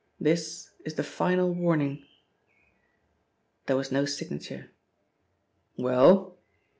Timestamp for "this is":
0.19-0.95